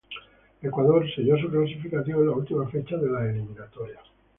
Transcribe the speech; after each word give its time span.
Ecuador 0.63 1.05
selló 1.13 1.37
su 1.37 1.47
clasificación 1.47 2.21
en 2.21 2.25
la 2.25 2.31
última 2.35 2.67
fecha 2.69 2.97
de 2.97 3.07
las 3.11 3.23
eliminatorias. 3.29 3.99